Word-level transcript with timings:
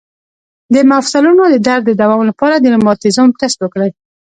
د 0.73 0.75
مفصلونو 0.91 1.43
د 1.49 1.55
درد 1.67 1.83
د 1.87 1.91
دوام 2.01 2.21
لپاره 2.29 2.55
د 2.57 2.65
روماتیزم 2.73 3.27
ټسټ 3.39 3.59
وکړئ 3.61 3.91